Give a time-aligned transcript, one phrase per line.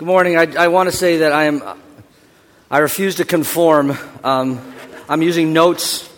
[0.00, 0.38] Good morning.
[0.38, 1.62] I, I want to say that I am.
[2.70, 3.98] I refuse to conform.
[4.24, 4.58] Um,
[5.10, 6.08] I'm using notes.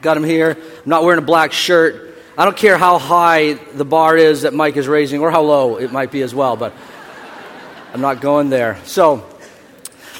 [0.00, 0.52] Got them here.
[0.52, 2.16] I'm not wearing a black shirt.
[2.38, 5.74] I don't care how high the bar is that Mike is raising, or how low
[5.76, 6.56] it might be as well.
[6.56, 6.72] But
[7.92, 8.78] I'm not going there.
[8.84, 9.28] So,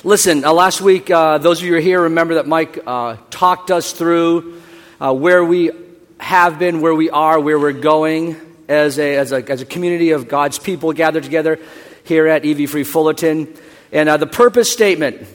[0.03, 0.45] listen.
[0.45, 3.71] Uh, last week, uh, those of you who are here remember that Mike uh, talked
[3.71, 4.61] us through
[5.01, 5.71] uh, where we
[6.19, 8.35] have been, where we are, where we're going
[8.67, 11.61] as a, as a, as a community of God's people gathered together
[12.07, 13.55] here at EV Free Fullerton.
[13.93, 15.27] And uh, the purpose statement,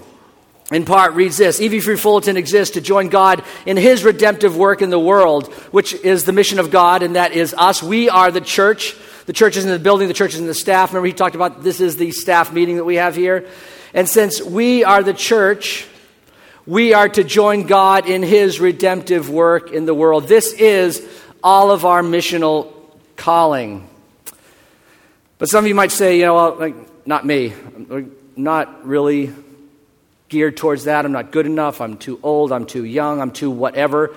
[0.71, 4.81] in part, reads this EV Free Fullerton exists to join God in His redemptive work
[4.81, 7.81] in the world, which is the mission of God, and that is us.
[7.81, 8.95] We are the church.
[9.25, 10.91] The church is in the building, the church is in the staff.
[10.91, 13.47] Remember, he talked about this is the staff meeting that we have here.
[13.93, 15.87] And since we are the church,
[16.65, 20.27] we are to join God in His redemptive work in the world.
[20.27, 21.07] This is
[21.43, 22.73] all of our missional
[23.15, 23.87] calling.
[25.41, 27.51] But some of you might say, you know, well, like, not me.
[27.51, 29.33] I'm not really
[30.29, 31.03] geared towards that.
[31.03, 31.81] I'm not good enough.
[31.81, 32.51] I'm too old.
[32.51, 33.19] I'm too young.
[33.19, 34.15] I'm too whatever.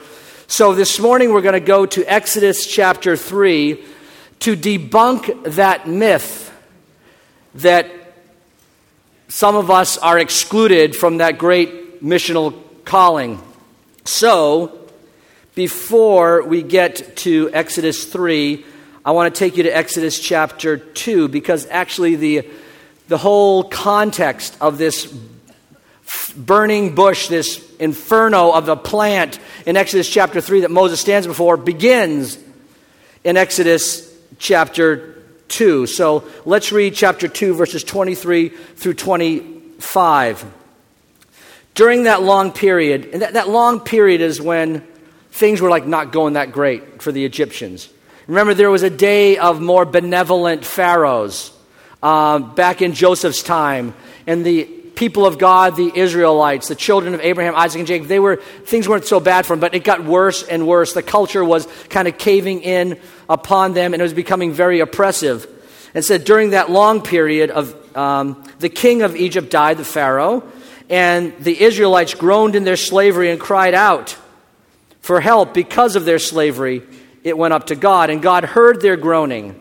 [0.48, 3.82] So this morning we're going to go to Exodus chapter 3
[4.40, 6.52] to debunk that myth
[7.54, 7.90] that
[9.28, 12.52] some of us are excluded from that great missional
[12.84, 13.40] calling.
[14.04, 14.78] So,
[15.54, 18.66] before we get to Exodus 3,
[19.06, 22.48] I want to take you to Exodus chapter 2 because actually the,
[23.08, 25.14] the whole context of this
[26.34, 31.58] burning bush, this inferno of the plant in Exodus chapter 3 that Moses stands before
[31.58, 32.38] begins
[33.24, 35.86] in Exodus chapter 2.
[35.86, 40.46] So let's read chapter 2, verses 23 through 25.
[41.74, 44.80] During that long period, and that, that long period is when
[45.30, 47.90] things were like not going that great for the Egyptians.
[48.26, 51.52] Remember, there was a day of more benevolent pharaohs
[52.02, 53.94] uh, back in Joseph's time,
[54.26, 58.20] and the people of God, the Israelites, the children of Abraham, Isaac, and Jacob, they
[58.20, 60.94] were things weren't so bad for them, but it got worse and worse.
[60.94, 65.46] The culture was kind of caving in upon them, and it was becoming very oppressive.
[65.94, 70.42] And said during that long period of um, the king of Egypt died, the Pharaoh,
[70.88, 74.16] and the Israelites groaned in their slavery and cried out
[75.00, 76.82] for help because of their slavery
[77.24, 79.60] it went up to God, and God heard their groaning,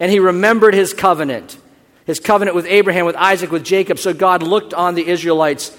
[0.00, 1.58] and he remembered his covenant,
[2.06, 3.98] his covenant with Abraham, with Isaac, with Jacob.
[3.98, 5.76] So God looked on the Israelites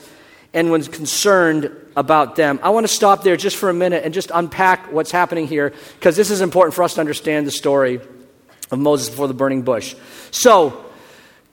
[0.54, 2.60] and was concerned about them.
[2.62, 5.74] I want to stop there just for a minute and just unpack what's happening here,
[5.96, 8.00] because this is important for us to understand the story
[8.70, 9.96] of Moses before the burning bush.
[10.30, 10.86] So,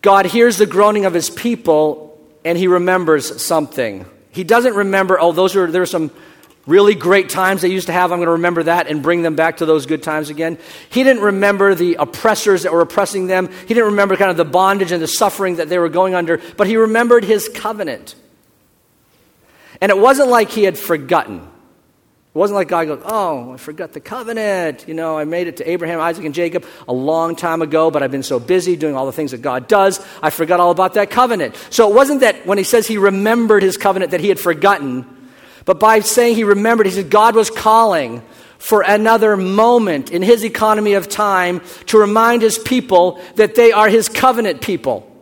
[0.03, 4.05] God hears the groaning of his people, and he remembers something.
[4.31, 6.13] He doesn't remember, oh, those are there are some
[6.69, 8.13] really great times they used to have.
[8.13, 10.59] I'm going to remember that and bring them back to those good times again.
[10.91, 13.49] He didn't remember the oppressors that were oppressing them.
[13.49, 16.41] He didn't remember kind of the bondage and the suffering that they were going under,
[16.57, 18.15] but he remembered his covenant.
[19.81, 21.39] And it wasn't like he had forgotten.
[21.39, 24.87] It wasn't like God goes, Oh, I forgot the covenant.
[24.87, 28.03] You know, I made it to Abraham, Isaac, and Jacob a long time ago, but
[28.03, 30.95] I've been so busy doing all the things that God does, I forgot all about
[30.95, 31.57] that covenant.
[31.71, 35.18] So it wasn't that when he says he remembered his covenant that he had forgotten.
[35.69, 38.23] But by saying he remembered, he said God was calling
[38.57, 43.91] for another moment in his economy of time to remind his people that they are
[43.91, 45.15] his covenant people.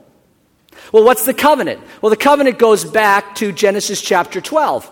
[0.93, 1.81] Well, what's the covenant?
[2.01, 4.87] Well, the covenant goes back to Genesis chapter 12.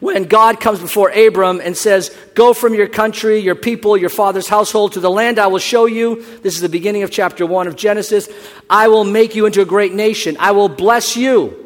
[0.00, 4.46] When God comes before Abram and says, Go from your country, your people, your father's
[4.46, 6.16] household to the land I will show you.
[6.42, 8.28] This is the beginning of chapter 1 of Genesis.
[8.68, 10.36] I will make you into a great nation.
[10.38, 11.63] I will bless you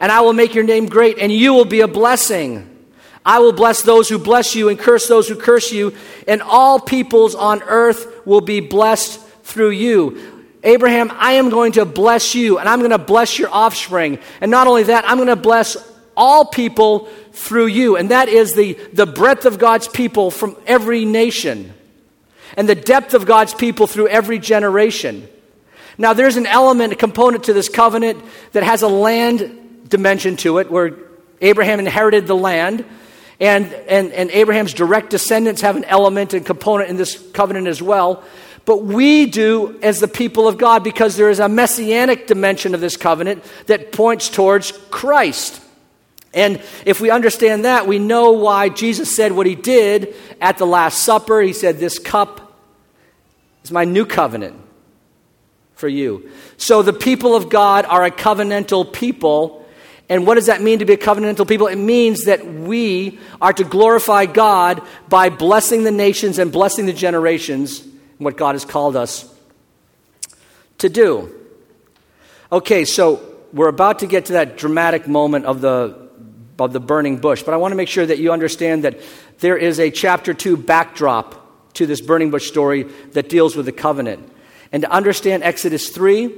[0.00, 2.72] and I will make your name great, and you will be a blessing.
[3.24, 5.94] I will bless those who bless you and curse those who curse you,
[6.28, 10.44] and all peoples on earth will be blessed through you.
[10.62, 14.18] Abraham, I am going to bless you, and I'm going to bless your offspring.
[14.40, 15.76] And not only that, I'm going to bless
[16.16, 17.96] all people through you.
[17.96, 21.72] And that is the, the breadth of God's people from every nation,
[22.56, 25.28] and the depth of God's people through every generation.
[25.98, 28.22] Now, there's an element, a component to this covenant
[28.52, 30.96] that has a land dimension to it where
[31.40, 32.84] Abraham inherited the land.
[33.38, 37.82] And, and, and Abraham's direct descendants have an element and component in this covenant as
[37.82, 38.24] well.
[38.64, 42.80] But we do as the people of God because there is a messianic dimension of
[42.80, 45.62] this covenant that points towards Christ.
[46.34, 50.66] And if we understand that, we know why Jesus said what he did at the
[50.66, 51.40] Last Supper.
[51.40, 52.58] He said, This cup
[53.62, 54.60] is my new covenant
[55.74, 56.28] for you.
[56.56, 59.55] So the people of God are a covenantal people
[60.08, 61.66] and what does that mean to be a covenantal people?
[61.66, 66.92] It means that we are to glorify God by blessing the nations and blessing the
[66.92, 67.84] generations,
[68.18, 69.32] what God has called us
[70.78, 71.34] to do.
[72.52, 73.20] Okay, so
[73.52, 76.08] we're about to get to that dramatic moment of the,
[76.60, 79.00] of the burning bush, but I want to make sure that you understand that
[79.38, 83.72] there is a chapter 2 backdrop to this burning bush story that deals with the
[83.72, 84.32] covenant.
[84.70, 86.32] And to understand Exodus 3,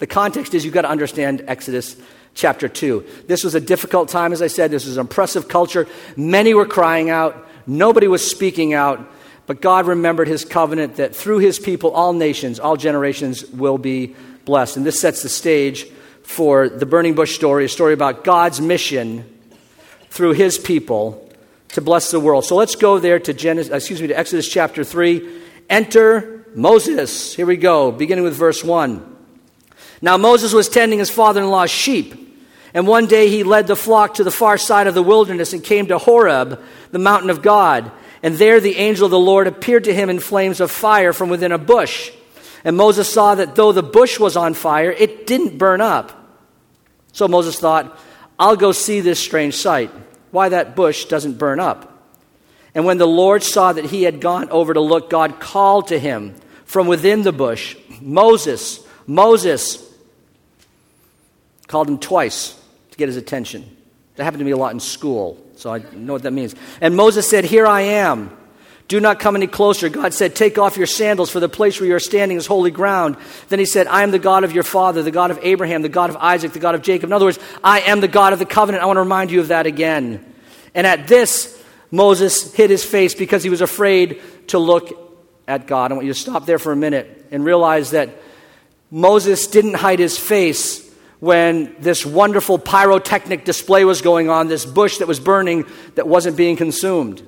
[0.00, 1.96] the context is you've got to understand Exodus
[2.34, 3.04] chapter 2.
[3.26, 4.70] This was a difficult time, as I said.
[4.70, 5.86] This was an oppressive culture.
[6.16, 9.10] Many were crying out, nobody was speaking out.
[9.46, 14.14] But God remembered his covenant that through his people, all nations, all generations will be
[14.44, 14.76] blessed.
[14.76, 15.86] And this sets the stage
[16.22, 19.28] for the burning bush story, a story about God's mission
[20.10, 21.28] through his people
[21.70, 22.44] to bless the world.
[22.44, 25.42] So let's go there to Genesis, uh, excuse me, to Exodus chapter 3.
[25.68, 27.34] Enter Moses.
[27.34, 29.11] Here we go, beginning with verse 1.
[30.02, 32.18] Now Moses was tending his father-in-law's sheep,
[32.74, 35.62] and one day he led the flock to the far side of the wilderness and
[35.62, 36.60] came to Horeb,
[36.90, 37.90] the mountain of God.
[38.22, 41.28] And there the angel of the Lord appeared to him in flames of fire from
[41.28, 42.10] within a bush.
[42.64, 46.38] And Moses saw that though the bush was on fire, it didn't burn up.
[47.12, 47.98] So Moses thought,
[48.38, 49.90] I'll go see this strange sight,
[50.30, 52.10] why that bush doesn't burn up.
[52.74, 55.98] And when the Lord saw that he had gone over to look, God called to
[55.98, 56.34] him
[56.64, 59.91] from within the bush, Moses, Moses.
[61.72, 62.54] Called him twice
[62.90, 63.64] to get his attention.
[64.16, 66.54] That happened to me a lot in school, so I know what that means.
[66.82, 68.30] And Moses said, Here I am.
[68.88, 69.88] Do not come any closer.
[69.88, 72.70] God said, Take off your sandals, for the place where you are standing is holy
[72.70, 73.16] ground.
[73.48, 75.88] Then he said, I am the God of your father, the God of Abraham, the
[75.88, 77.08] God of Isaac, the God of Jacob.
[77.08, 78.82] In other words, I am the God of the covenant.
[78.82, 80.22] I want to remind you of that again.
[80.74, 81.58] And at this,
[81.90, 84.92] Moses hid his face because he was afraid to look
[85.48, 85.90] at God.
[85.90, 88.10] I want you to stop there for a minute and realize that
[88.90, 90.91] Moses didn't hide his face
[91.22, 95.64] when this wonderful pyrotechnic display was going on, this bush that was burning
[95.94, 97.22] that wasn't being consumed.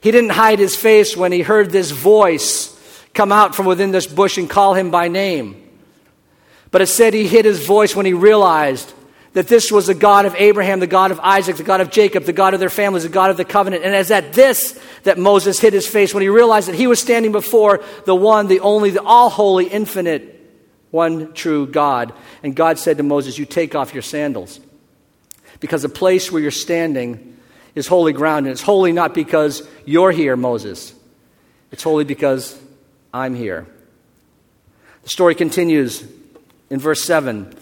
[0.00, 2.78] He didn't hide his face when he heard this voice
[3.14, 5.68] come out from within this bush and call him by name.
[6.70, 8.92] But it said he hid his voice when he realized
[9.32, 12.22] that this was the God of Abraham, the God of Isaac, the God of Jacob,
[12.22, 13.82] the God of their families, the God of the covenant.
[13.82, 17.00] And as at this that Moses hid his face when he realized that he was
[17.00, 20.36] standing before the one, the only, the all holy, infinite,
[20.90, 22.12] one true God.
[22.42, 24.60] And God said to Moses, You take off your sandals.
[25.60, 27.36] Because the place where you're standing
[27.74, 28.46] is holy ground.
[28.46, 30.94] And it's holy not because you're here, Moses.
[31.70, 32.60] It's holy because
[33.12, 33.66] I'm here.
[35.02, 36.04] The story continues
[36.70, 37.54] in verse 7.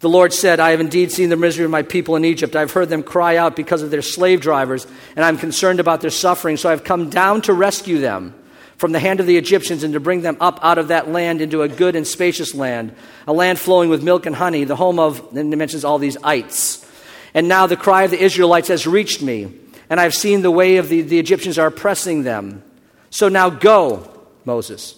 [0.00, 2.54] The Lord said, I have indeed seen the misery of my people in Egypt.
[2.54, 4.86] I've heard them cry out because of their slave drivers,
[5.16, 8.34] and I'm concerned about their suffering, so I've come down to rescue them
[8.78, 11.40] from the hand of the Egyptians and to bring them up out of that land
[11.40, 12.94] into a good and spacious land,
[13.26, 16.16] a land flowing with milk and honey, the home of, and it mentions all these
[16.22, 16.86] ites.
[17.34, 19.52] And now the cry of the Israelites has reached me,
[19.90, 22.62] and I've seen the way of the, the Egyptians are oppressing them.
[23.10, 24.08] So now go,
[24.44, 24.94] Moses.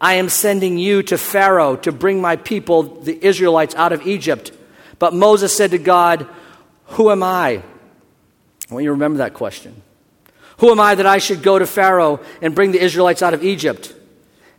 [0.00, 4.50] I am sending you to Pharaoh to bring my people, the Israelites, out of Egypt.
[4.98, 6.26] But Moses said to God,
[6.86, 7.62] Who am I?
[8.70, 9.82] I want you to remember that question.
[10.60, 13.42] Who am I that I should go to Pharaoh and bring the Israelites out of
[13.42, 13.94] Egypt?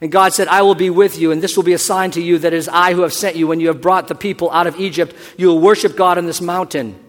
[0.01, 2.21] And God said, I will be with you, and this will be a sign to
[2.21, 3.45] you that it is I who have sent you.
[3.45, 6.42] When you have brought the people out of Egypt, you will worship God on this
[6.42, 7.00] mountain.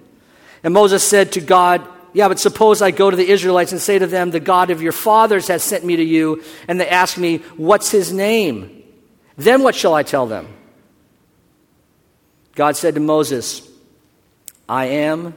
[0.62, 3.98] And Moses said to God, Yeah, but suppose I go to the Israelites and say
[3.98, 7.16] to them, The God of your fathers has sent me to you, and they ask
[7.16, 8.82] me, What's his name?
[9.38, 10.48] Then what shall I tell them?
[12.54, 13.66] God said to Moses,
[14.68, 15.32] I am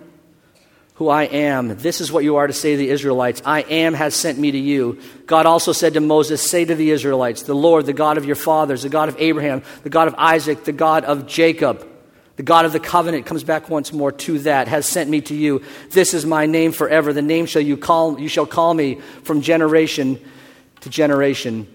[0.95, 1.77] who I am.
[1.77, 4.51] This is what you are to say to the Israelites I am has sent me
[4.51, 4.99] to you.
[5.25, 8.37] God also said to Moses, Say to the Israelites, The Lord, the God of your
[8.37, 11.87] fathers, the God of Abraham, the God of Isaac, the God of Jacob,
[12.37, 15.35] the God of the covenant comes back once more to that, has sent me to
[15.35, 15.61] you.
[15.91, 17.13] This is my name forever.
[17.13, 20.19] The name shall you call you shall call me from generation
[20.81, 21.67] to generation.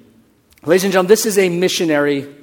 [0.64, 2.34] Ladies and gentlemen, this is a missionary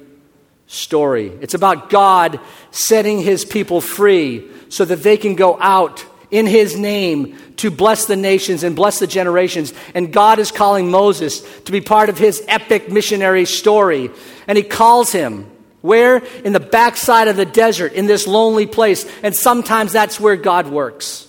[0.66, 1.28] story.
[1.40, 2.38] It's about God
[2.70, 8.06] setting his people free so that they can go out in his name to bless
[8.06, 9.72] the nations and bless the generations.
[9.94, 14.10] And God is calling Moses to be part of his epic missionary story.
[14.46, 16.18] And he calls him where?
[16.44, 19.06] In the backside of the desert, in this lonely place.
[19.22, 21.28] And sometimes that's where God works.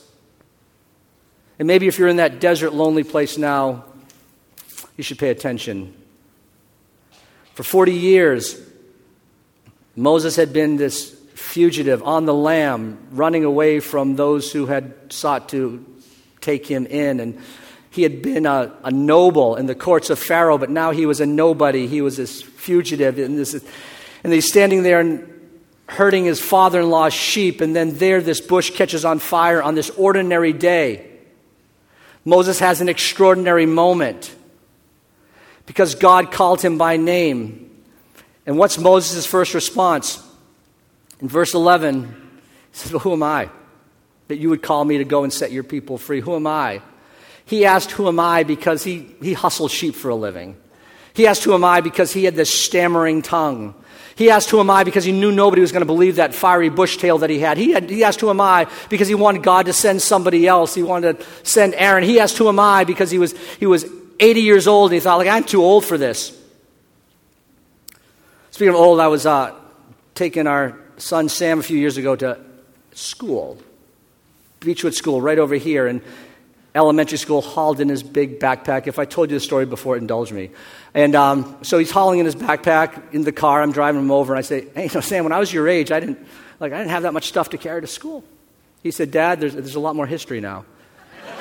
[1.59, 3.85] And maybe if you're in that desert, lonely place now,
[4.97, 5.93] you should pay attention.
[7.53, 8.59] For 40 years,
[9.95, 15.49] Moses had been this fugitive on the lam, running away from those who had sought
[15.49, 15.83] to
[16.41, 17.19] take him in.
[17.19, 17.39] And
[17.89, 21.21] he had been a, a noble in the courts of Pharaoh, but now he was
[21.21, 21.87] a nobody.
[21.87, 23.17] He was this fugitive.
[23.17, 23.53] And, this,
[24.23, 25.27] and he's standing there and
[25.87, 27.61] herding his father in law's sheep.
[27.61, 31.09] And then there, this bush catches on fire on this ordinary day.
[32.25, 34.35] Moses has an extraordinary moment
[35.65, 37.65] because God called him by name.
[38.45, 40.23] And what's Moses' first response?
[41.21, 42.09] In verse 11, he
[42.71, 43.49] says, well, Who am I
[44.27, 46.21] that you would call me to go and set your people free?
[46.21, 46.81] Who am I?
[47.45, 48.43] He asked, Who am I?
[48.43, 50.55] because he, he hustled sheep for a living.
[51.13, 51.81] He asked, Who am I?
[51.81, 53.73] because he had this stammering tongue.
[54.15, 54.83] He asked, Who am I?
[54.83, 57.57] because he knew nobody was going to believe that fiery bush tale that he had.
[57.57, 57.89] He, had.
[57.89, 58.67] he asked, Who am I?
[58.89, 60.75] because he wanted God to send somebody else.
[60.75, 62.03] He wanted to send Aaron.
[62.03, 62.83] He asked, Who am I?
[62.83, 63.85] because he was, he was
[64.19, 66.37] 80 years old and he thought, like, I'm too old for this.
[68.51, 69.55] Speaking of old, I was uh,
[70.15, 72.37] taking our son Sam a few years ago to
[72.93, 73.57] school,
[74.59, 75.87] Beechwood School, right over here.
[75.87, 76.01] And
[76.75, 78.87] elementary school hauled in his big backpack.
[78.87, 80.51] If I told you the story before, indulge me.
[80.93, 83.61] And um, so he's hauling in his backpack in the car.
[83.61, 85.67] I'm driving him over, and I say, "Hey, you know, Sam, when I was your
[85.67, 86.19] age, I didn't
[86.59, 88.23] like I didn't have that much stuff to carry to school."
[88.83, 90.65] He said, "Dad, there's there's a lot more history now."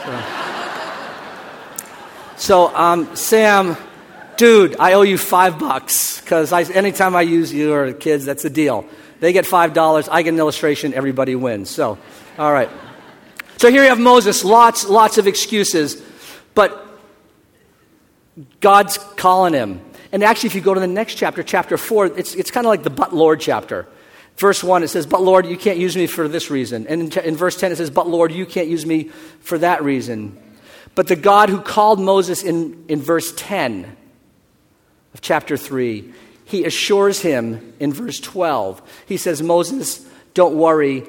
[0.04, 0.24] So,
[2.68, 3.76] so um, Sam,
[4.36, 8.42] dude, I owe you five bucks because anytime I use you or the kids, that's
[8.42, 8.86] the deal.
[9.20, 10.08] They get five dollars.
[10.08, 10.94] I get an illustration.
[10.94, 11.70] Everybody wins.
[11.70, 11.98] So,
[12.38, 12.70] all right.
[13.58, 16.00] So here you have Moses, lots, lots of excuses,
[16.54, 16.86] but
[18.60, 19.80] God's calling him.
[20.12, 22.68] And actually, if you go to the next chapter, chapter 4, it's, it's kind of
[22.68, 23.88] like the but Lord chapter.
[24.36, 26.86] Verse 1, it says, But Lord, you can't use me for this reason.
[26.86, 29.10] And in, in verse 10, it says, But Lord, you can't use me
[29.40, 30.40] for that reason.
[30.94, 33.96] But the God who called Moses in, in verse 10
[35.14, 36.14] of chapter 3,
[36.48, 38.80] he assures him in verse 12.
[39.06, 41.06] He says, Moses, don't worry,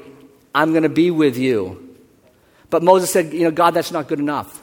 [0.53, 1.96] I'm going to be with you.
[2.69, 4.62] But Moses said, You know, God, that's not good enough.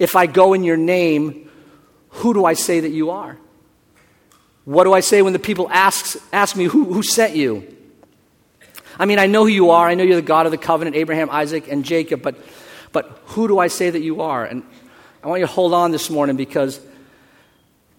[0.00, 1.48] If I go in your name,
[2.10, 3.38] who do I say that you are?
[4.64, 7.76] What do I say when the people ask, ask me, who, who sent you?
[8.98, 9.88] I mean, I know who you are.
[9.88, 12.36] I know you're the God of the covenant, Abraham, Isaac, and Jacob, but,
[12.90, 14.44] but who do I say that you are?
[14.44, 14.64] And
[15.22, 16.80] I want you to hold on this morning because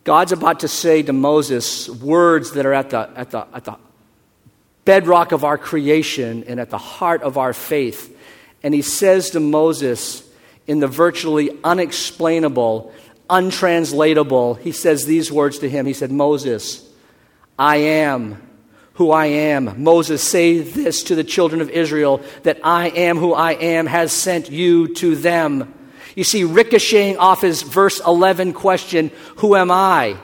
[0.04, 3.76] God's about to say to Moses words that are at the, at the, at the
[4.86, 8.16] bedrock of our creation and at the heart of our faith.
[8.64, 10.28] And he says to Moses,
[10.68, 12.94] in the virtually unexplainable,
[13.30, 15.86] untranslatable, he says these words to him.
[15.86, 16.88] He said, Moses,
[17.58, 18.42] I am
[18.94, 19.82] who I am.
[19.82, 24.12] Moses, say this to the children of Israel that I am who I am has
[24.12, 25.74] sent you to them.
[26.20, 30.18] You see, ricocheting off his verse 11 question, Who am I?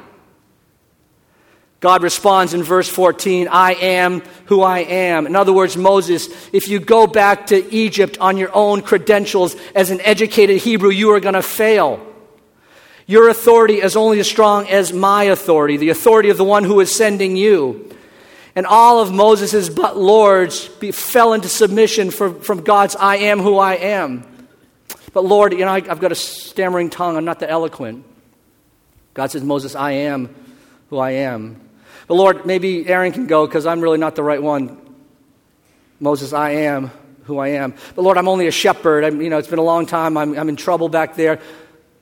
[1.79, 5.25] God responds in verse 14, I am who I am.
[5.25, 9.89] In other words, Moses, if you go back to Egypt on your own credentials as
[9.89, 12.05] an educated Hebrew, you are going to fail.
[13.05, 16.81] Your authority is only as strong as my authority, the authority of the one who
[16.81, 17.89] is sending you.
[18.53, 23.39] And all of Moses' but lords be, fell into submission for, from God's I am
[23.39, 24.34] who I am.
[25.15, 27.15] But Lord, you know, I, I've got a stammering tongue.
[27.15, 28.05] I'm not that eloquent.
[29.13, 30.35] God says, Moses, I am
[30.89, 31.61] who I am.
[32.05, 34.77] But Lord, maybe Aaron can go because I'm really not the right one.
[36.01, 36.91] Moses, I am
[37.23, 37.75] who I am.
[37.95, 39.05] But Lord, I'm only a shepherd.
[39.05, 40.17] I'm, you know, it's been a long time.
[40.17, 41.39] I'm, I'm in trouble back there.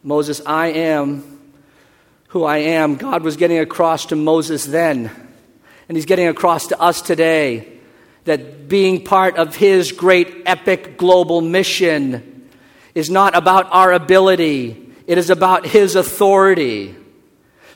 [0.01, 1.39] Moses, I am
[2.29, 2.95] who I am.
[2.95, 5.11] God was getting across to Moses then,
[5.87, 7.77] and he's getting across to us today
[8.23, 12.31] that being part of his great epic global mission
[12.95, 16.95] is not about our ability, it is about his authority.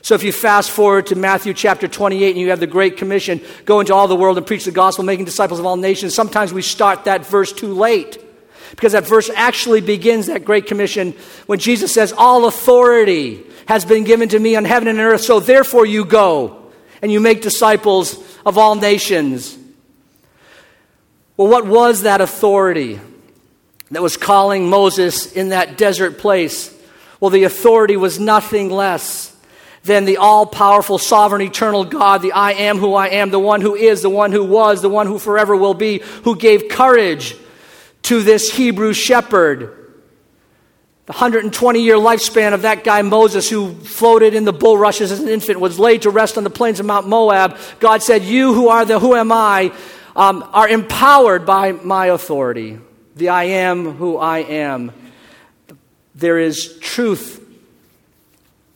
[0.00, 3.40] So if you fast forward to Matthew chapter 28 and you have the Great Commission,
[3.64, 6.52] go into all the world and preach the gospel, making disciples of all nations, sometimes
[6.52, 8.24] we start that verse too late.
[8.70, 11.14] Because that verse actually begins that Great Commission
[11.46, 15.40] when Jesus says, All authority has been given to me on heaven and earth, so
[15.40, 16.70] therefore you go
[17.02, 19.58] and you make disciples of all nations.
[21.36, 23.00] Well, what was that authority
[23.90, 26.74] that was calling Moses in that desert place?
[27.20, 29.34] Well, the authority was nothing less
[29.84, 33.60] than the all powerful, sovereign, eternal God, the I am who I am, the one
[33.60, 37.36] who is, the one who was, the one who forever will be, who gave courage
[38.02, 39.74] to this Hebrew shepherd.
[41.06, 45.28] The 120 year lifespan of that guy Moses, who floated in the bulrushes as an
[45.28, 47.56] infant, was laid to rest on the plains of Mount Moab.
[47.80, 49.72] God said, You who are the who am I
[50.14, 52.78] um, are empowered by my authority.
[53.18, 54.92] The I am who I am.
[56.14, 57.44] There is truth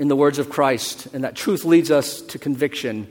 [0.01, 3.07] in the words of Christ, and that truth leads us to conviction.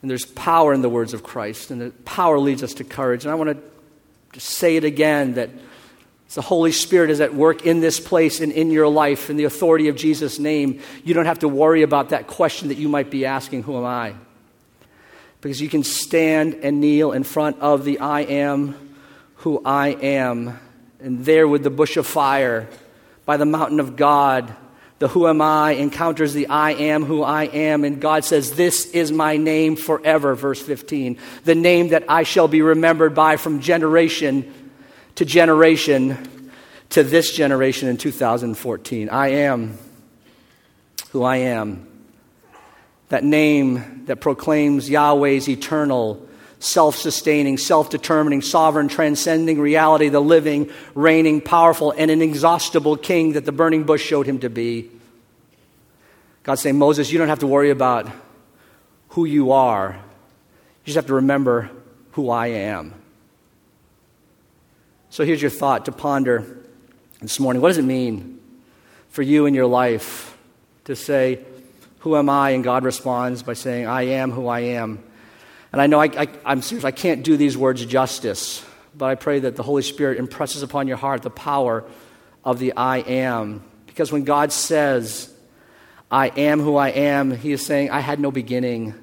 [0.00, 3.24] And there's power in the words of Christ, and the power leads us to courage.
[3.24, 3.62] And I want to
[4.32, 5.50] just say it again that
[6.32, 9.44] the Holy Spirit is at work in this place and in your life in the
[9.44, 10.80] authority of Jesus' name.
[11.04, 13.84] You don't have to worry about that question that you might be asking Who am
[13.84, 14.14] I?
[15.42, 18.83] Because you can stand and kneel in front of the I am
[19.44, 20.58] who I am,
[21.00, 22.68] and there with the bush of fire
[23.24, 24.54] by the mountain of God
[24.98, 28.86] the who am I encounters the I am who I am, and God says, This
[28.92, 31.18] is my name forever, verse 15.
[31.44, 34.52] The name that I shall be remembered by from generation
[35.16, 36.50] to generation
[36.90, 39.08] to this generation in 2014.
[39.08, 39.76] I am
[41.10, 41.86] who I am.
[43.08, 46.23] That name that proclaims Yahweh's eternal,
[46.64, 53.44] self sustaining, self determining, sovereign, transcending reality, the living, reigning, powerful, and inexhaustible king that
[53.44, 54.90] the burning bush showed him to be.
[56.42, 58.10] God saying, Moses, you don't have to worry about
[59.10, 59.92] who you are.
[59.92, 61.70] You just have to remember
[62.12, 62.94] who I am.
[65.10, 66.58] So here's your thought to ponder
[67.20, 67.62] this morning.
[67.62, 68.40] What does it mean
[69.10, 70.36] for you in your life
[70.84, 71.40] to say,
[72.00, 72.50] Who am I?
[72.50, 75.02] And God responds by saying, I am who I am.
[75.74, 78.64] And I know I, am serious, I can't do these words justice,
[78.96, 81.82] but I pray that the Holy Spirit impresses upon your heart the power
[82.44, 83.64] of the I am.
[83.86, 85.34] Because when God says,
[86.12, 88.94] I am who I am, He is saying, I had no beginning.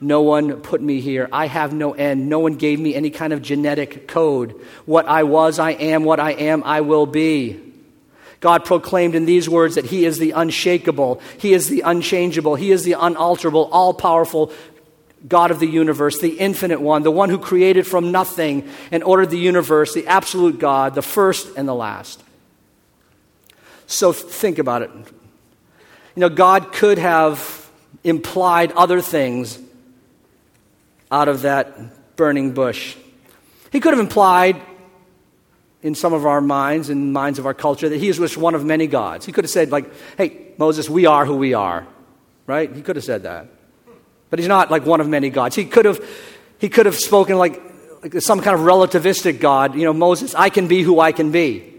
[0.00, 1.28] No one put me here.
[1.32, 2.28] I have no end.
[2.28, 4.60] No one gave me any kind of genetic code.
[4.86, 6.04] What I was, I am.
[6.04, 7.60] What I am, I will be.
[8.38, 12.70] God proclaimed in these words that He is the unshakable, He is the unchangeable, He
[12.70, 14.52] is the unalterable, all powerful,
[15.26, 19.30] God of the universe, the infinite one, the one who created from nothing and ordered
[19.30, 22.22] the universe, the absolute God, the first and the last.
[23.86, 24.90] So think about it.
[24.94, 27.70] You know, God could have
[28.04, 29.58] implied other things
[31.10, 32.96] out of that burning bush.
[33.70, 34.60] He could have implied
[35.82, 38.54] in some of our minds and minds of our culture that he is just one
[38.54, 39.26] of many gods.
[39.26, 41.86] He could have said, like, hey, Moses, we are who we are.
[42.46, 42.74] Right?
[42.74, 43.46] He could have said that.
[44.32, 45.54] But he's not like one of many gods.
[45.54, 46.02] He could have,
[46.58, 47.60] he could have spoken like,
[48.02, 49.74] like some kind of relativistic God.
[49.74, 51.70] You know, Moses, I can be who I can be.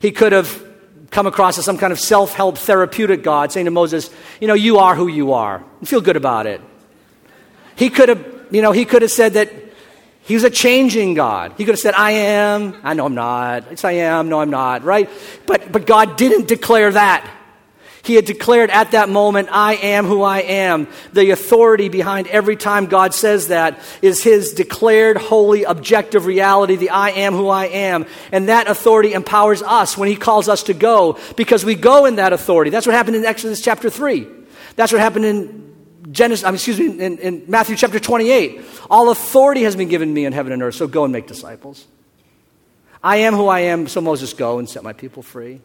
[0.00, 0.64] He could have
[1.12, 4.54] come across as some kind of self help therapeutic God, saying to Moses, You know,
[4.54, 5.62] you are who you are.
[5.84, 6.60] Feel good about it.
[7.76, 9.52] He could have, you know, he could have said that
[10.22, 11.54] he was a changing God.
[11.56, 12.74] He could have said, I am.
[12.82, 13.64] I know I'm not.
[13.70, 14.28] Yes, I am.
[14.28, 14.82] No, I'm not.
[14.82, 15.08] Right?
[15.46, 17.30] But, but God didn't declare that.
[18.08, 20.88] He had declared at that moment, I am who I am.
[21.12, 26.88] The authority behind every time God says that is His declared, holy, objective reality, the
[26.88, 28.06] I am who I am.
[28.32, 32.16] And that authority empowers us when He calls us to go because we go in
[32.16, 32.70] that authority.
[32.70, 34.26] That's what happened in Exodus chapter 3.
[34.74, 35.76] That's what happened in
[36.10, 38.62] Genesis, I mean, excuse me, in, in Matthew chapter 28.
[38.88, 41.86] All authority has been given me in heaven and earth, so go and make disciples.
[43.04, 45.60] I am who I am, so Moses, go and set my people free.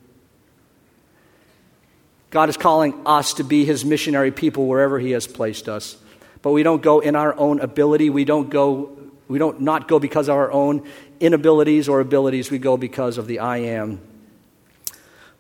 [2.34, 5.96] God is calling us to be his missionary people wherever he has placed us.
[6.42, 8.10] But we don't go in our own ability.
[8.10, 10.88] We don't go we don't not go because of our own
[11.20, 12.50] inabilities or abilities.
[12.50, 14.02] We go because of the I am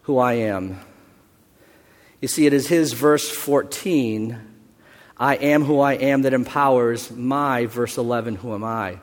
[0.03, 0.79] who I am.
[2.21, 4.39] You see, it is his verse 14,
[5.17, 8.99] I am who I am, that empowers my verse 11, who am I?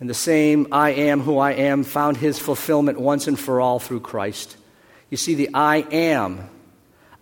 [0.00, 3.78] And the same I am who I am found his fulfillment once and for all
[3.78, 4.56] through Christ.
[5.10, 6.50] You see, the I am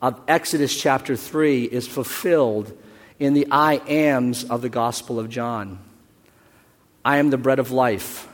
[0.03, 2.77] of Exodus chapter 3 is fulfilled
[3.19, 5.79] in the I ams of the Gospel of John.
[7.05, 8.29] I am the bread of life.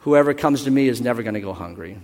[0.00, 1.98] Whoever comes to me is never going to go hungry.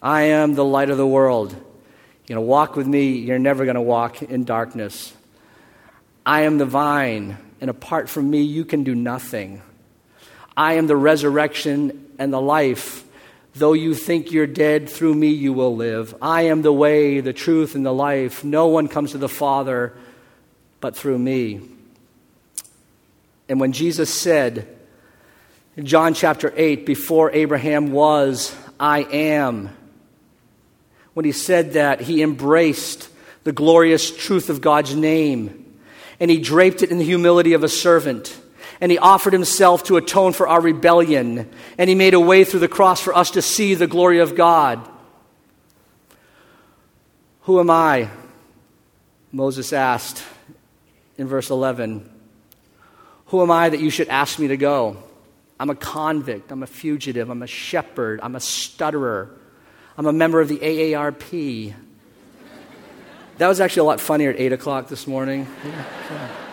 [0.00, 1.50] I am the light of the world.
[1.50, 5.12] Going to walk with me, you're never going to walk in darkness.
[6.24, 9.62] I am the vine, and apart from me, you can do nothing.
[10.56, 13.04] I am the resurrection and the life.
[13.54, 16.14] Though you think you're dead, through me you will live.
[16.22, 18.44] I am the way, the truth, and the life.
[18.44, 19.94] No one comes to the Father
[20.80, 21.60] but through me.
[23.48, 24.66] And when Jesus said
[25.76, 29.70] in John chapter 8, before Abraham was, I am,
[31.14, 33.08] when he said that, he embraced
[33.44, 35.60] the glorious truth of God's name
[36.20, 38.39] and he draped it in the humility of a servant
[38.80, 42.60] and he offered himself to atone for our rebellion, and he made a way through
[42.60, 44.88] the cross for us to see the glory of God.
[47.42, 48.08] Who am I?
[49.32, 50.24] Moses asked
[51.18, 52.08] in verse 11.
[53.26, 54.96] Who am I that you should ask me to go?
[55.58, 56.50] I'm a convict.
[56.50, 57.28] I'm a fugitive.
[57.28, 58.20] I'm a shepherd.
[58.22, 59.30] I'm a stutterer.
[59.98, 61.74] I'm a member of the AARP.
[63.38, 65.46] That was actually a lot funnier at 8 o'clock this morning.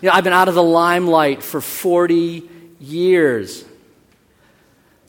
[0.00, 2.48] You know, I've been out of the limelight for 40
[2.80, 3.64] years.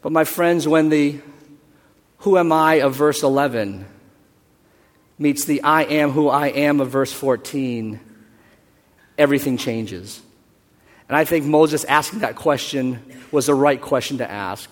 [0.02, 1.20] But my friends, when the
[2.20, 3.86] who am I of verse 11
[5.18, 8.00] meets the I am who I am of verse 14,
[9.18, 10.22] everything changes.
[11.08, 13.02] And I think Moses asking that question
[13.32, 14.70] was the right question to ask.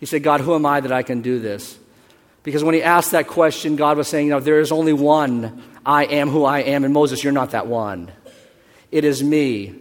[0.00, 1.78] He said, God, who am I that I can do this?
[2.42, 5.62] Because when he asked that question, God was saying, you know, there is only one
[5.86, 6.84] I am who I am.
[6.84, 8.10] And Moses, you're not that one.
[8.92, 9.74] It is me.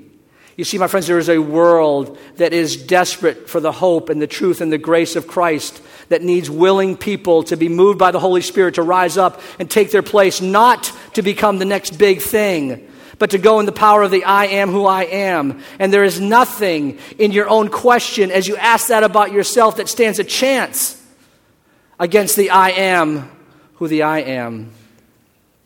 [0.58, 4.21] You see, my friends, there is a world that is desperate for the hope and
[4.21, 8.12] the truth and the grace of Christ that needs willing people to be moved by
[8.12, 11.97] the Holy Spirit to rise up and take their place, not to become the next
[11.97, 15.62] big thing, but to go in the power of the I am who I am.
[15.80, 19.89] And there is nothing in your own question as you ask that about yourself that
[19.89, 21.02] stands a chance
[22.00, 23.32] against the I am
[23.76, 24.71] who the I am.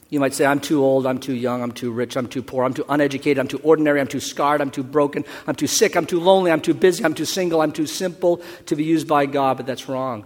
[0.09, 2.63] You might say, I'm too old, I'm too young, I'm too rich, I'm too poor,
[2.63, 5.97] I'm too uneducated, I'm too ordinary, I'm too scarred, I'm too broken, I'm too sick,
[5.97, 9.07] I'm too lonely, I'm too busy, I'm too single, I'm too simple to be used
[9.07, 10.25] by God, but that's wrong.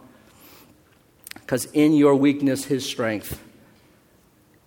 [1.33, 3.41] Because in your weakness, His strength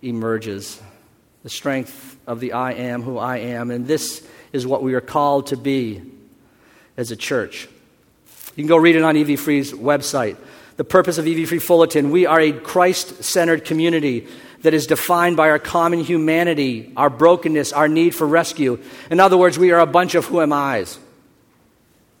[0.01, 0.81] emerges.
[1.43, 3.71] The strength of the I am who I am.
[3.71, 6.01] And this is what we are called to be
[6.97, 7.67] as a church.
[8.55, 10.37] You can go read it on EV Free's website.
[10.77, 14.27] The purpose of EV Free Fullerton we are a Christ centered community
[14.63, 18.79] that is defined by our common humanity, our brokenness, our need for rescue.
[19.11, 20.97] In other words, we are a bunch of who am I's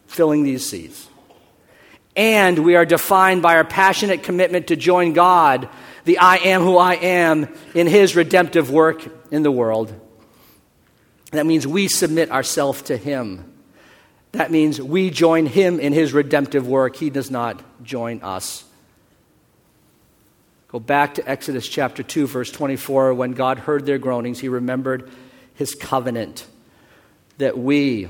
[0.07, 1.07] filling these seats.
[2.15, 5.67] And we are defined by our passionate commitment to join God,
[6.05, 9.93] the I am who I am, in His redemptive work in the world.
[11.31, 13.51] That means we submit ourselves to Him.
[14.33, 16.97] That means we join Him in His redemptive work.
[16.97, 18.63] He does not join us.
[20.73, 23.13] Go back to Exodus chapter 2, verse 24.
[23.13, 25.07] When God heard their groanings, he remembered
[25.53, 26.47] his covenant
[27.37, 28.09] that we,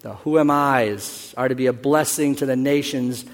[0.00, 3.26] the who am I's, are to be a blessing to the nations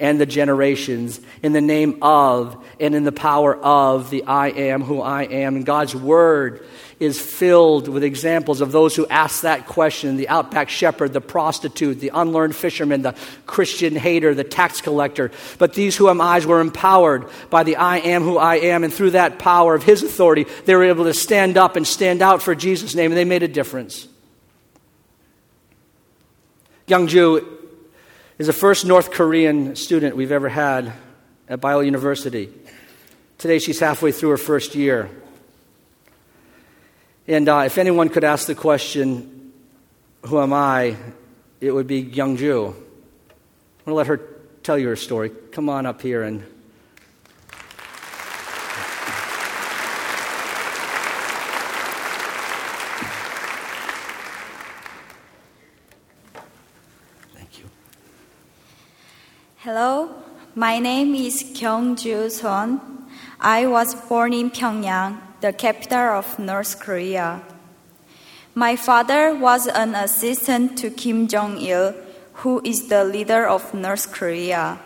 [0.00, 4.82] and the generations in the name of and in the power of the I am
[4.82, 5.56] who I am.
[5.56, 6.66] And God's word
[6.98, 12.00] is filled with examples of those who ask that question the outback shepherd, the prostitute,
[12.00, 13.14] the unlearned fisherman, the
[13.46, 15.30] Christian hater, the tax collector.
[15.58, 18.92] But these who am I's were empowered by the I am who I am, and
[18.92, 22.42] through that power of his authority, they were able to stand up and stand out
[22.42, 24.06] for Jesus' name, and they made a difference.
[26.86, 27.59] Young Jew
[28.40, 30.94] is the first North Korean student we've ever had
[31.46, 32.48] at Biola University.
[33.36, 35.10] Today she's halfway through her first year.
[37.28, 39.52] And uh, if anyone could ask the question,
[40.24, 40.96] Who am I?
[41.60, 42.68] it would be Kyungju.
[42.68, 42.76] I'm going
[43.88, 44.16] to let her
[44.62, 45.28] tell you her story.
[45.52, 46.42] Come on up here and.
[59.62, 60.08] Hello,
[60.54, 62.80] my name is Kyungju Son.
[63.38, 67.42] I was born in Pyongyang, the capital of North Korea.
[68.54, 71.92] My father was an assistant to Kim Jong il,
[72.40, 74.80] who is the leader of North Korea.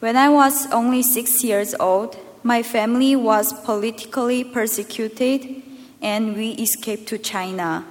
[0.00, 5.62] When I was only six years old, my family was politically persecuted
[6.02, 7.86] and we escaped to China.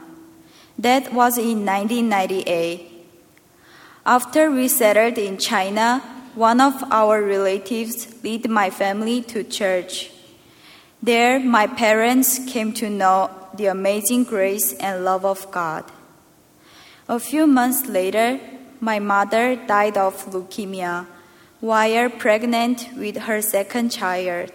[0.78, 2.97] That was in 1998.
[4.08, 6.00] After we settled in China,
[6.34, 10.12] one of our relatives led my family to church.
[11.04, 15.84] There, my parents came to know the amazing grace and love of God.
[17.10, 18.40] A few months later,
[18.80, 21.06] my mother died of leukemia
[21.60, 24.54] while pregnant with her second child.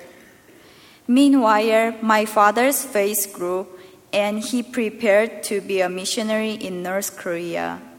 [1.06, 3.66] Meanwhile, my father's faith grew
[4.14, 7.91] and he prepared to be a missionary in North Korea.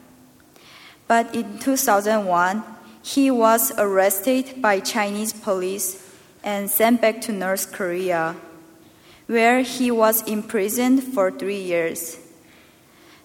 [1.14, 2.64] But in 2001,
[3.04, 6.02] he was arrested by Chinese police
[6.44, 8.36] and sent back to North Korea,
[9.28, 12.18] where he was imprisoned for three years.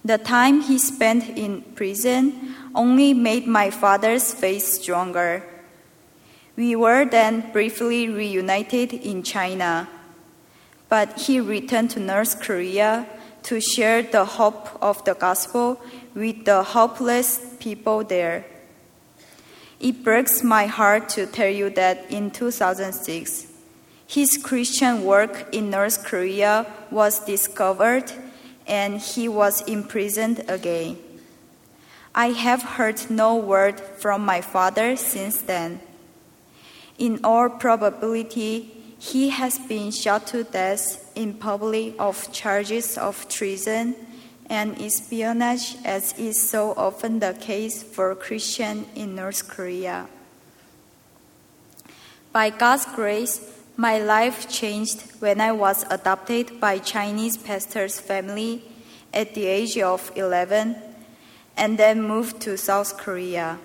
[0.05, 5.43] The time he spent in prison only made my father's faith stronger.
[6.57, 9.89] We were then briefly reunited in China,
[10.91, 13.07] but he returned to North Korea
[13.49, 15.81] to share the hope of the gospel
[16.15, 18.45] with the hopeless people there.
[19.81, 23.47] It breaks my heart to tell you that in 2006,
[24.07, 28.13] his Christian work in North Korea was discovered
[28.67, 30.99] and he was imprisoned again.
[32.15, 35.81] I have heard no word from my father since then.
[36.99, 43.97] In all probability, he has been shot to death in public of charges of treason
[44.49, 50.07] and espionage, as is so often the case for Christians in North Korea.
[52.33, 53.43] By God's grace,
[53.77, 58.63] my life changed when I was adopted by Chinese pastor's family
[59.13, 60.77] at the age of 11
[61.57, 63.59] and then moved to South Korea.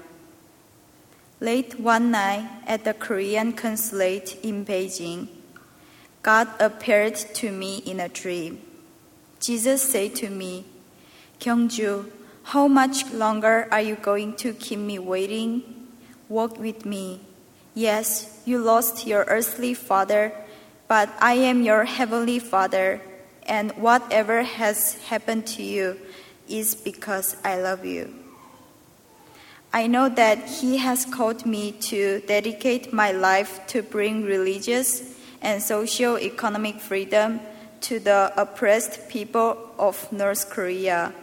[1.40, 5.28] Late one night at the Korean consulate in Beijing,
[6.24, 8.62] God appeared to me in a dream.
[9.42, 10.64] Jesus said to me,
[11.42, 12.10] Kyungju,
[12.44, 15.64] how much longer are you going to keep me waiting?
[16.30, 17.20] Walk with me.
[17.76, 20.32] Yes, you lost your earthly father,
[20.88, 23.02] but I am your heavenly father,
[23.46, 26.00] and whatever has happened to you
[26.48, 28.14] is because I love you.
[29.74, 35.13] I know that He has called me to dedicate my life to bring religious
[35.44, 37.42] and socio economic freedom
[37.82, 41.14] to the oppressed people of North Korea.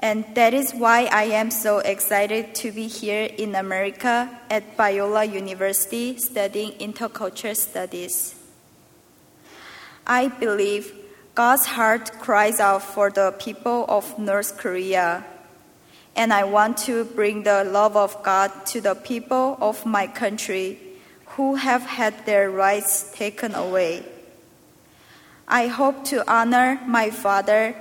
[0.00, 5.30] And that is why I am so excited to be here in America at Biola
[5.30, 8.34] University studying intercultural studies.
[10.06, 10.92] I believe
[11.34, 15.24] God's heart cries out for the people of North Korea.
[16.16, 20.78] And I want to bring the love of God to the people of my country
[21.36, 24.04] who have had their rights taken away.
[25.48, 27.74] I hope to honor my Father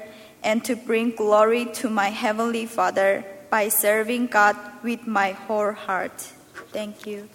[0.44, 6.34] and to bring glory to my Heavenly Father by serving God with my whole heart.
[6.72, 7.30] Thank you.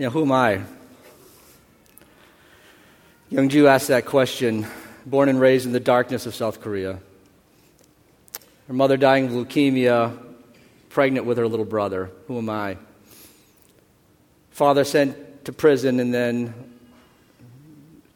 [0.00, 0.62] You know, who am I?
[3.30, 4.66] Kyungju asked that question,
[5.04, 7.00] born and raised in the darkness of South Korea.
[8.66, 10.16] Her mother dying of leukemia,
[10.88, 12.10] pregnant with her little brother.
[12.28, 12.78] Who am I?
[14.52, 16.54] Father sent to prison and then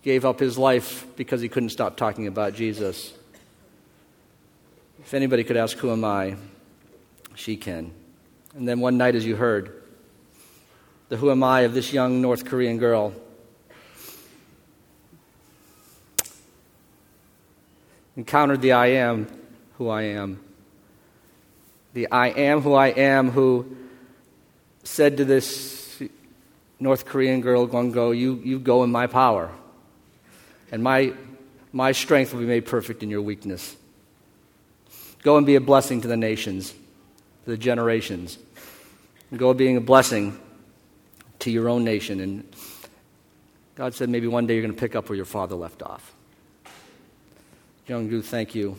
[0.00, 3.12] gave up his life because he couldn't stop talking about Jesus.
[5.00, 6.36] If anybody could ask, Who am I?
[7.34, 7.92] She can.
[8.54, 9.83] And then one night, as you heard,
[11.08, 13.12] the who am I of this young North Korean girl.
[18.16, 19.26] Encountered the I am
[19.76, 20.40] who I am.
[21.94, 23.76] The I am who I am who
[24.84, 26.02] said to this
[26.80, 29.50] North Korean girl, Gongo, you, you go in my power.
[30.72, 31.12] And my,
[31.72, 33.76] my strength will be made perfect in your weakness.
[35.22, 36.72] Go and be a blessing to the nations,
[37.44, 38.38] to the generations.
[39.34, 40.38] Go being a blessing
[41.44, 42.20] to your own nation.
[42.20, 42.56] And
[43.74, 46.12] God said, maybe one day you're going to pick up where your father left off.
[47.86, 48.78] Kyungju, thank you.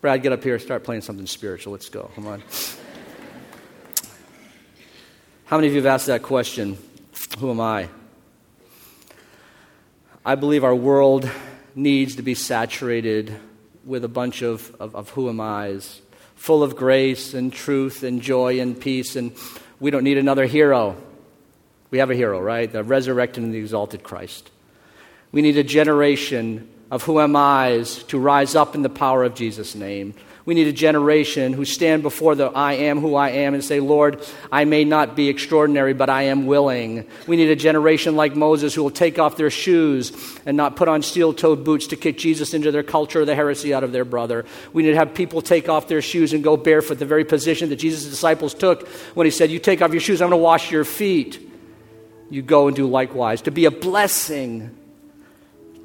[0.00, 1.72] Brad, get up here, start playing something spiritual.
[1.72, 2.10] Let's go.
[2.16, 2.42] Come on.
[5.44, 6.76] How many of you have asked that question?
[7.38, 7.88] Who am I?
[10.26, 11.30] I believe our world
[11.76, 13.32] needs to be saturated
[13.84, 16.00] with a bunch of, of, of who am I's,
[16.34, 19.14] full of grace and truth and joy and peace.
[19.14, 19.32] And
[19.78, 20.96] we don't need another hero.
[21.92, 22.72] We have a hero, right?
[22.72, 24.50] The resurrected and the exalted Christ.
[25.30, 29.34] We need a generation of who am I's to rise up in the power of
[29.34, 30.14] Jesus' name.
[30.46, 33.78] We need a generation who stand before the I am who I am and say,
[33.78, 37.06] Lord, I may not be extraordinary, but I am willing.
[37.26, 40.12] We need a generation like Moses who will take off their shoes
[40.46, 43.74] and not put on steel toed boots to kick Jesus into their culture the heresy
[43.74, 44.46] out of their brother.
[44.72, 47.68] We need to have people take off their shoes and go barefoot, the very position
[47.68, 50.42] that Jesus' disciples took when he said, You take off your shoes, I'm going to
[50.42, 51.50] wash your feet.
[52.32, 53.42] You go and do likewise.
[53.42, 54.74] To be a blessing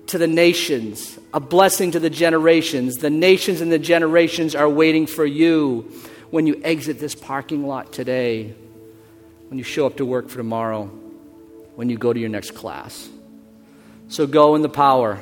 [0.06, 3.00] to the nations, a blessing to the generations.
[3.00, 5.92] The nations and the generations are waiting for you
[6.30, 8.56] when you exit this parking lot today,
[9.50, 10.86] when you show up to work for tomorrow,
[11.76, 13.10] when you go to your next class.
[14.08, 15.20] So go in the power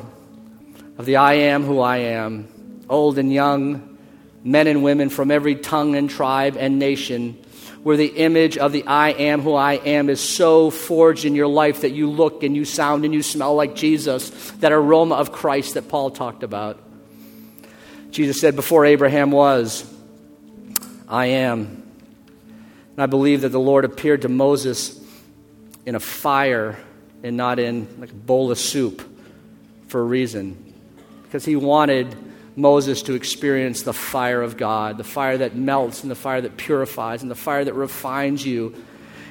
[0.99, 3.97] of the I am who I am, old and young,
[4.43, 7.43] men and women from every tongue and tribe and nation
[7.85, 11.45] where the image of the I am who I am is so forged in your
[11.45, 15.31] life that you look and you sound and you smell like Jesus, that aroma of
[15.31, 16.81] Christ that Paul talked about.
[18.09, 19.87] Jesus said, Before Abraham was,
[21.07, 21.83] I am.
[22.93, 24.99] And I believe that the Lord appeared to Moses
[25.85, 26.79] in a fire
[27.21, 29.07] and not in like a bowl of soup
[29.89, 30.73] for a reason.
[31.21, 32.17] Because he wanted
[32.55, 36.57] Moses to experience the fire of God, the fire that melts and the fire that
[36.57, 38.73] purifies and the fire that refines you.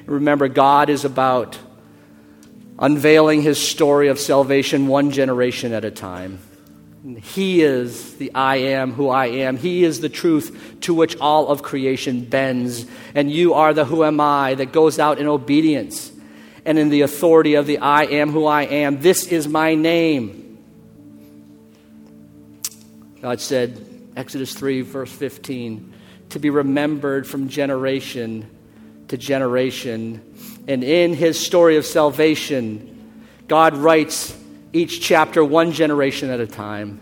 [0.05, 1.57] Remember, God is about
[2.77, 6.39] unveiling his story of salvation one generation at a time.
[7.21, 9.57] He is the I am who I am.
[9.57, 12.85] He is the truth to which all of creation bends.
[13.13, 16.11] And you are the who am I that goes out in obedience
[16.65, 19.01] and in the authority of the I am who I am.
[19.01, 20.44] This is my name.
[23.21, 25.93] God said, Exodus 3, verse 15,
[26.29, 28.49] to be remembered from generation
[29.09, 30.21] to generation.
[30.67, 34.35] And in his story of salvation, God writes
[34.73, 36.99] each chapter one generation at a time.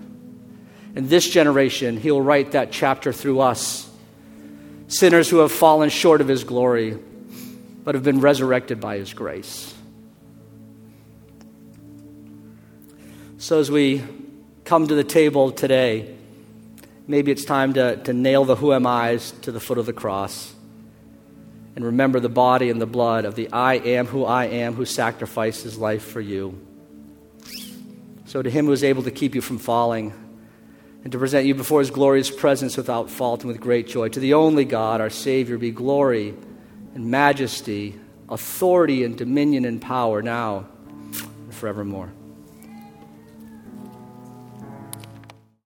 [0.95, 3.89] In this generation, he'll write that chapter through us,
[4.87, 6.97] sinners who have fallen short of his glory,
[7.83, 9.73] but have been resurrected by his grace.
[13.39, 14.03] So, as we
[14.65, 16.15] come to the table today,
[17.07, 19.93] maybe it's time to, to nail the who am I's to the foot of the
[19.93, 20.53] cross
[21.75, 24.85] and remember the body and the blood of the I am who I am who
[24.85, 26.59] sacrificed his life for you.
[28.25, 30.13] So, to him who is able to keep you from falling
[31.03, 34.19] and to present you before his glorious presence without fault and with great joy, to
[34.19, 36.33] the only God, our Savior, be glory
[36.95, 37.99] and majesty,
[38.29, 40.67] authority and dominion and power now
[41.11, 42.11] and forevermore.